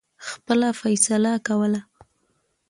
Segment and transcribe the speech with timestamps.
[0.27, 1.81] خپله فیصله کوله.